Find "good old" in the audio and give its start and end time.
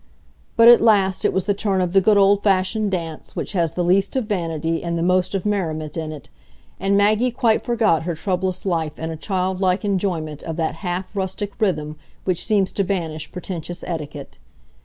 2.01-2.41